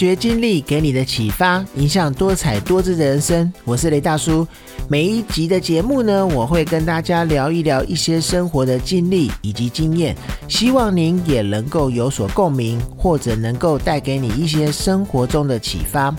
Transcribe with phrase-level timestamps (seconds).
[0.00, 3.52] 学经历给你的启发，影响多彩多姿的人生。
[3.66, 4.48] 我是雷大叔。
[4.88, 10.16] 每一集的节目呢，我会跟大家聊一聊一些生活的经历以及经验，
[10.48, 16.16] 希望您也能够有所共鸣，或者能够带给你一些生活中的启发。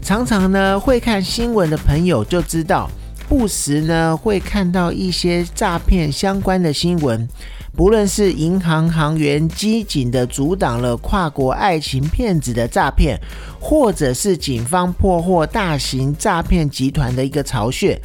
[0.00, 2.88] 常常呢，会看新闻的朋友就知道，
[3.28, 7.28] 不时呢会看到一些诈骗相关的新闻。
[7.76, 13.18] 不论是银行行员机警的阻挡了跨国爱情骗子的诈骗，
[13.58, 17.98] 或者是警方破获大型诈骗集团的一个巢穴，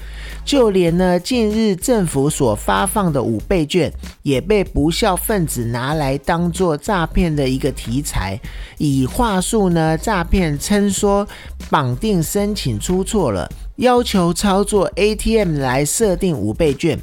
[0.45, 3.91] 就连呢近日政府所发放的五倍券，
[4.21, 8.39] 也被不孝分子拿来当做诈骗的一个题材，
[8.77, 11.27] 以话术呢诈骗称说
[11.69, 16.97] 绑定申请出错了，要求操作 ATM 来设定五倍券。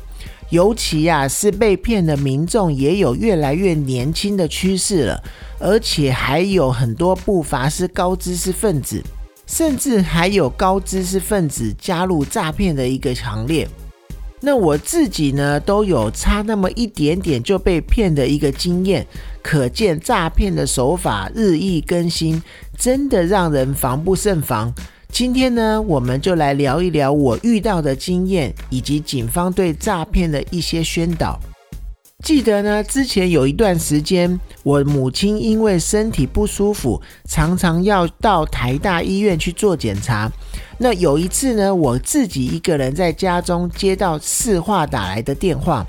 [0.52, 5.24] 尤其呀，是被骗的民众也有越来越年轻的趋势了，
[5.58, 9.02] 而且还有很多不乏是高知识分子，
[9.46, 13.66] 甚至还有高知识分子加入诈骗的一个行列。
[14.42, 19.06] 那我自己呢，都有差那么一点点就被骗的一个经验，
[19.40, 22.42] 可见诈骗的手法日益更新，
[22.76, 24.70] 真的让人防不胜防。
[25.12, 31.38] 今天呢，我们就来聊一聊我遇到的经验，以及警方对诈骗的一些宣导。
[32.24, 40.32] 记得呢，之前有一段时间，我母亲因为身体不舒服，常常要到台大医院去做检查。
[40.78, 45.86] 那有一次呢，我自己一个人在家中接到市话打来的电话。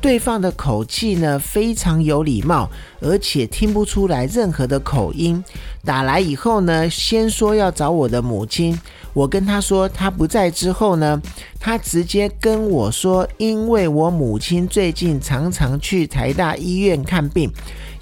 [0.00, 2.70] 对方的口气呢非常有礼貌，
[3.00, 5.44] 而且听不出来任何的口音。
[5.84, 8.78] 打来以后呢，先说要找我的母亲。
[9.12, 11.20] 我跟他说他不在之后呢，
[11.58, 17.50] 他直接跟我说，因为我母亲最近常常去台大医院看病。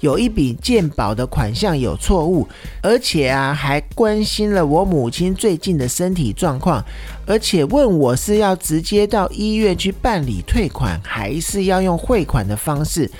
[0.01, 2.47] 有一笔鉴保的款项有错误，
[2.81, 6.81] 而且啊还关心了我母亲最近的身体状况，
[7.25, 13.11] 而且问我是要直接到医院去办理退款，还是要用汇款的方式。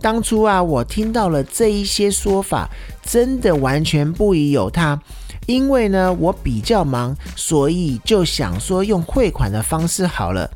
[0.00, 2.68] 当初啊我听到了这一些说法，
[3.04, 5.00] 真的完全不疑有他，
[5.46, 10.50] 因为呢我比较忙，所以就想说用汇款的方式好了。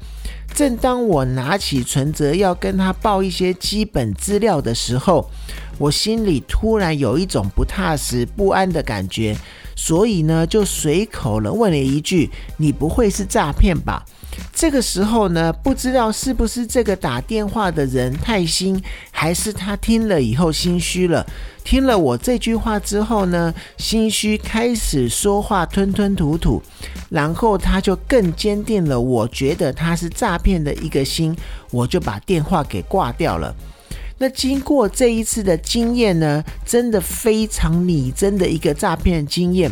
[0.54, 5.28] 正当我拿起存折要跟他报一些基本资料的时候，
[5.76, 9.36] 我心里突然有一种不踏实、不安的感觉，
[9.76, 14.04] 所以呢，就随口了问了一句：“你不会是诈骗吧？”
[14.52, 18.80] 这个时候呢，不知道是不是这个打电话的人太心，
[19.10, 21.24] 还是他听了以后心虚了。
[21.64, 26.62] 听了我这句话之后呢，心虚开始说话吞吞吐吐，
[27.10, 31.36] 然后他就更坚定了我觉得他是诈骗的一个心，
[31.70, 33.54] 我就把电话给挂掉了。
[34.20, 39.70] 那经过这一次的经验呢，真的非常拟真的一个诈骗经验。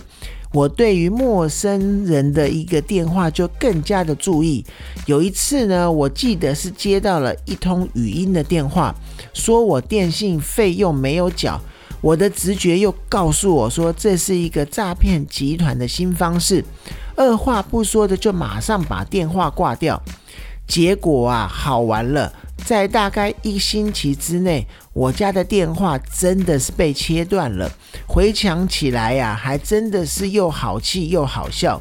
[0.57, 4.65] 我对于陌生人的一个电话就更加的注意。
[5.05, 8.95] 有一次呢，我记得是接到了一通语音的电话，
[9.35, 11.61] 说我电信费用没有缴。
[12.01, 16.65] 我的直觉又告诉我说，这是一个诈骗集团的新方式。
[17.15, 20.03] 二话不说的就马上把电话挂掉。
[20.67, 22.33] 结果啊，好玩了。
[22.67, 27.71] 在大概一星期之内，我家的电话真的是被切断了。
[28.09, 31.81] 回想起来呀，还真的是又好气又好笑。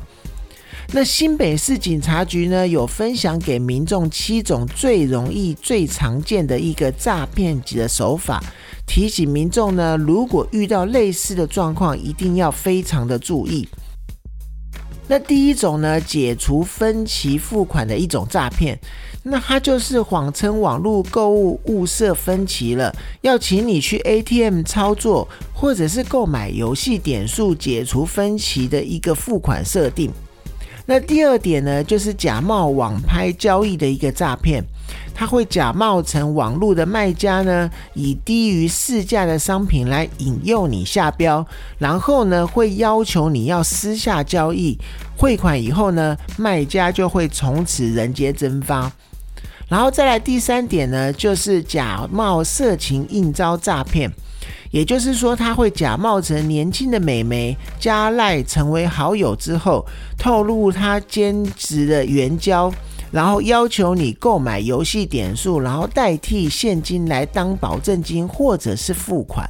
[0.94, 8.40] 那新北市警察局呢，有分享给民众七种最容易、最常见的一个诈骗级的手法，
[8.86, 13.68] 提醒民众呢，如果遇到类似的状况，一定要非常的注意。
[15.08, 18.80] 那第一种呢，解除分期付款的一种诈骗，
[19.22, 30.12] 那它就是谎称网络购物物色分期了，要请你去 ATM 操作，或者是购买游戏点数解除分期的一个付款设定。
[30.86, 34.64] 那第二点呢，就是假冒网拍交易的一个诈骗。
[35.16, 41.46] 他会假冒成网络的卖家呢，以低于市价的商品来引诱你下标，
[41.78, 44.78] 然后呢会要求你要私下交易
[45.18, 48.92] 汇款以后呢，卖家就会从此人间蒸发。
[49.70, 54.12] 然后再来第三点呢，就是假冒色情应招诈骗，
[54.72, 59.86] 也就是说他会假冒成年轻的美眉加赖成为好友之后，
[60.18, 62.72] 透露他兼职的援交。
[63.12, 69.50] 然后要求你购买游戏点数，然后代替现金来当保证金或者是付款。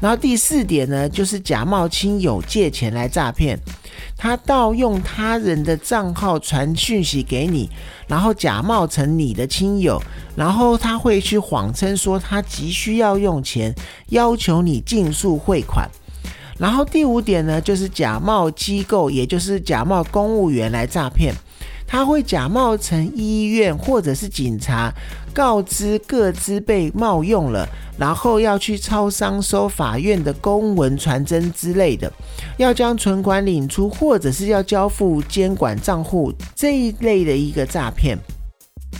[0.00, 3.58] 然后第四点呢，就是假冒亲友借钱来诈骗。
[4.22, 7.70] 他盗用他人的账号传讯息给你，
[8.06, 9.98] 然后假冒成你的亲友，
[10.36, 13.74] 然后他会去谎称说他急需要用钱，
[14.08, 15.88] 要求你尽速汇款。
[16.58, 21.34] 然后第五点呢，就是假冒机构，也就是假冒公务员来诈骗。
[21.92, 24.94] 他会假冒成医院或者是警察，
[25.34, 32.10] 告知各资被冒用了，然后要去超商收法院的公文传真之类的，
[32.58, 38.16] 要将存款领出，或者是要交付监管账户这一类的一个诈骗。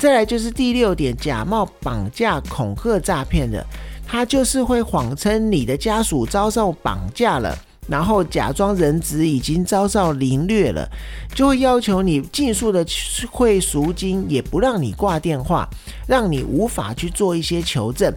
[0.01, 3.65] 再来就是第六点，假冒绑架恐吓诈骗的，
[4.05, 7.57] 他就是会谎称你的家属遭受绑架了。
[7.91, 10.89] 然后假装人质已经遭到凌虐了，
[11.35, 12.87] 就会要求你尽数的
[13.31, 15.69] 汇赎金，也不让你挂电话，
[16.07, 18.15] 让你无法去做一些求证。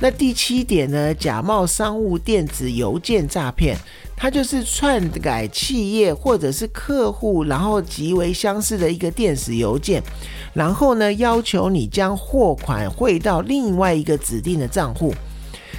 [0.00, 1.12] 那第七点呢？
[1.14, 3.76] 假冒商务电子邮件诈骗，
[4.16, 10.00] 它就是篡改企业或者是客户，然后极为相似的一个电子邮件，
[10.54, 15.12] 然后呢要求你将货款汇到另外一个指定的账户。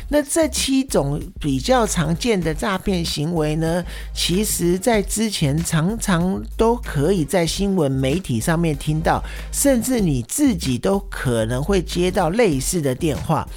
[0.09, 3.83] 那这七种比较常见的诈骗行为呢，
[4.13, 13.47] 其实在之前常常都可以在新闻媒体上面听到，甚至你自己都可能会接到类似的电话。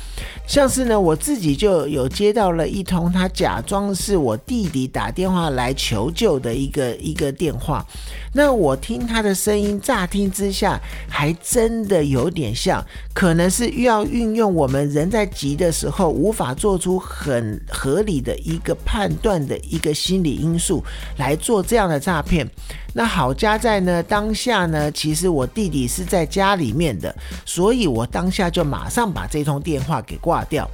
[0.47, 7.87] 像是呢，我自己就有接到了一通，他假装是我弟弟打电话来求救的一个一个电话。
[8.35, 12.85] 那我听他的声音，乍听之下还真的有点像，
[13.15, 20.83] 可能是要运用我们人在急的时候无法法做出很合理的一个判断的一个心理因素
[21.19, 22.45] 来做这样的诈骗。
[22.93, 27.15] 那好加在呢，当下呢，其实我弟弟是在家里面的，
[27.47, 30.69] 所以我当下就马上把这通电话给挂掉。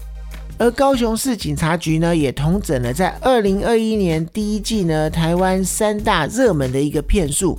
[0.59, 7.57] 而高雄市警察局呢，也统整了在二零二一年第一季呢，台湾三大热门的一个骗术。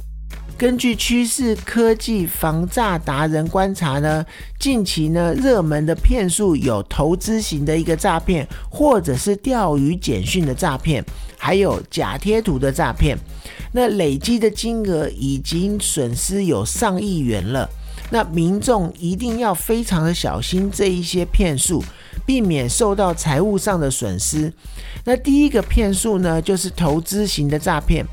[0.59, 4.25] 根据趋势科技防诈达人观察呢，
[4.59, 11.01] 近期呢热门的骗术有投资型的一个诈骗，或者是钓鱼简讯的诈骗，
[11.37, 13.17] 还有假贴图的诈骗。
[13.71, 17.69] 那累积的金额已经损失有上亿元了。
[18.09, 21.81] 那民众一定要非常的小心这一些骗术。
[22.25, 24.53] 避免受到财务上的损失。
[25.03, 28.05] 那第一个骗术呢，就是投资型的诈骗。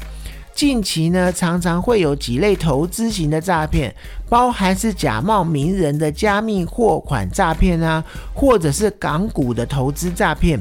[0.56, 3.94] 近期呢，常常会有几类投资型的诈骗，
[4.26, 10.58] 包含是假冒名人的加密货款诈骗啊，或者是港股的投资诈骗，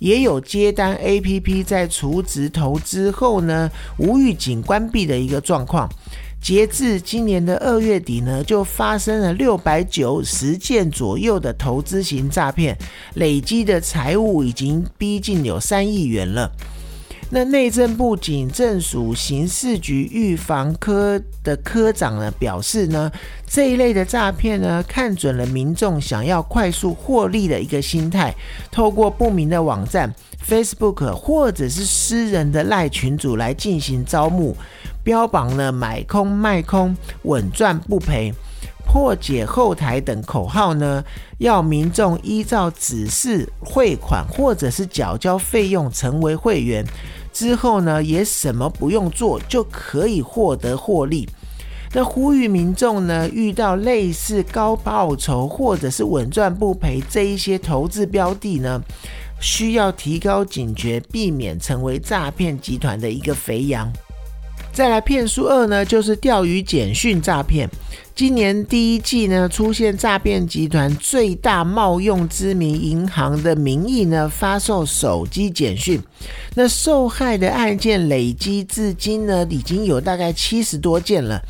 [0.00, 5.88] 也有接单 A P P 在储值投资后呢，无预警关闭的一个状况。
[6.42, 12.76] 截至今年的二月底呢，就发生了六百九十件左右的投资型诈骗，
[13.14, 16.52] 累积的财务已经逼近有三亿元了。
[17.30, 23.12] 那内政部警政署刑事局预防科的科长呢表示呢，
[23.46, 28.34] 这一类的诈骗呢，看准了民众想要快速获利的一个心态，
[28.70, 30.14] 透过不明的网站、
[30.46, 34.56] Facebook 或者是私人的赖群组来进行招募。
[35.04, 38.32] 标榜了买空卖空稳赚不赔、
[38.86, 41.02] 破解后台等口号呢，
[41.38, 46.84] 要民众依照指示汇款或者是缴交费用成为会员，
[47.38, 51.28] 之后呢也什么不用做就可以获得获利。
[51.92, 58.82] 那呼吁民众呢，遇到类似高报酬或者是稳赚不赔这一些投资标的呢，
[59.40, 63.88] 需要提高警觉，避免成为诈骗集团的一个肥羊。
[64.72, 67.70] 再来骗术二呢，就是钓鱼简讯诈骗。
[68.18, 76.02] 今年第一季呢，出现诈骗集团最大冒用知名银行的名义呢，发售手机简讯。
[76.56, 81.40] 那受害的案件累积至今呢，已经有大概七十多件了。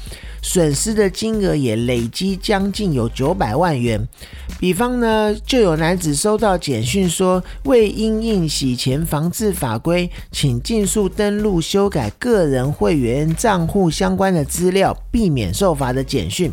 [0.43, 4.09] 损失的金额也累积将近有九百万元。
[4.59, 16.51] 比方呢，就有男子收到简讯说，为因应洗钱防治法规，请尽速登录修改个人会员账户相关的资料，避免受罚的简讯。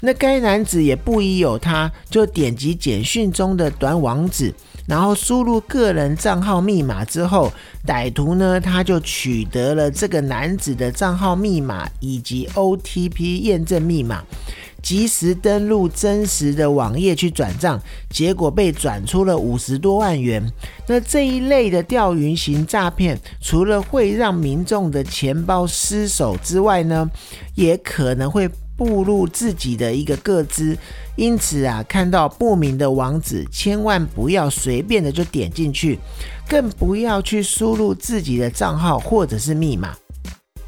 [0.00, 4.54] 那该男子也不疑有他，就点击简讯中的短网址。
[4.86, 7.52] 然后输入个人账号密码之后，
[7.84, 14.22] 歹徒呢他就取得了这个男子的账号密码以及 OTP 验证密码，
[14.80, 20.40] 及时登录真实的网页去转账，结果被转出了五十多万元。
[20.86, 27.10] 那这一类的钓鱼型诈骗，除了会让民众的钱包失守之外呢，
[27.56, 28.48] 也可能会。
[28.76, 30.76] 步入自己的一个个资，
[31.16, 35.98] 因此啊，看到不明的网址，千万不要随便的就点进去，
[36.48, 39.96] 更不要去输入自己的账号或者是密码。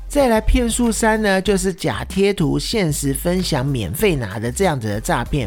[0.08, 5.46] 再来骗术三呢，就是假贴图、限时分享、免费拿的这样子的诈骗。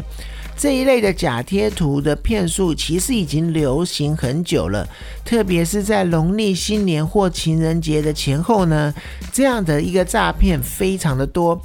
[0.56, 4.86] 这一类的假贴图的骗术其实已经流行很久了，
[5.24, 8.94] 特别是在农历新年或情人节的前后呢，
[9.32, 11.60] 这样的一个诈骗非常的多。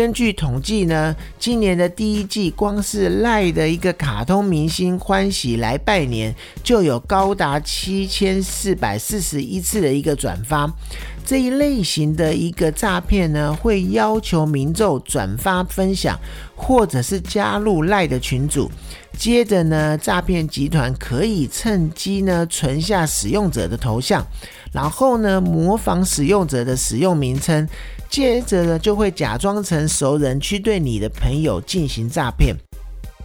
[0.00, 10.72] 根据统计呢，今年的第一季，光是赖的一个卡通明星欢喜来拜年，就有高达七千四百四十一次的一个转发。
[11.26, 16.18] 这一类型的一个诈骗呢，会要求民众转发分享，
[16.56, 18.70] 或者是加入赖的群组。
[19.18, 24.26] 接着呢，诈骗集团可以趁机呢存下使用者的头像，
[24.72, 27.68] 然后呢模仿使用者的使用名称。
[28.08, 32.56] 接着呢，就会假装成熟人去对你的朋友进行诈骗。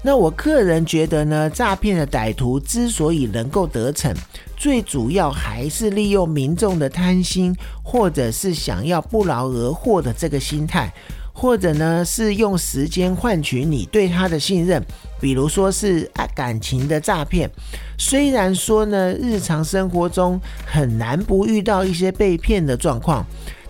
[0.03, 4.13] 那我个人觉得呢，诈骗的歹徒之所以能够得逞，
[4.55, 7.51] 最主要还是利用民众的贪心，
[7.83, 10.93] 或者是想要不劳而获的这个心态，
[11.33, 14.79] 或者呢是用时间换取你对他的信任，
[15.19, 17.49] 比如说是感情的诈骗。
[17.97, 23.25] 虽然说呢，日常生活中很难不遇到一些被骗的状况。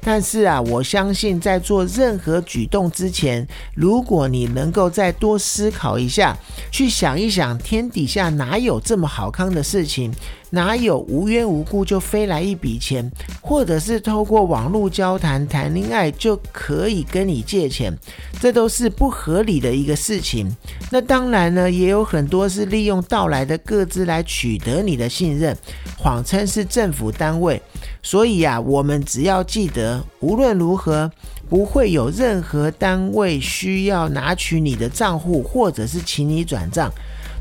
[0.08, 6.38] 但是啊，我相信在做任何举动之前，如果你能够再多思考一下，
[6.72, 10.14] 去想一想，天底下哪有这么好康的事情？
[10.52, 17.92] 哪有无缘无故就飞来一笔钱，或者是透过网络交谈谈恋爱就可以跟你借钱？
[18.40, 20.56] 这都是不合理的一个事情。
[20.92, 25.58] 那当然呢，也有很多是利用到来的各自来取得你的信任，
[25.98, 27.60] 谎称是政府单位。
[28.06, 31.12] 所以呀，我们只要记得，无论如何，
[31.50, 36.92] 不会有任何单位需要拿取你的账户，或者是请你转账。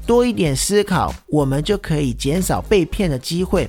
[0.07, 3.69] 多一点思考，我们就可以减少被骗的机会。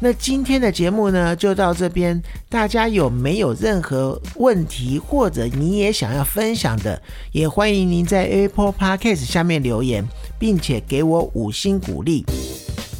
[0.00, 2.22] 那今天的节目呢，就到这边。
[2.50, 7.00] 大家有没有任何问题，或者你也想要分享的，
[7.32, 10.06] 也欢迎您在 Apple Podcast 下面留言，
[10.38, 12.26] 并且给我五星鼓励。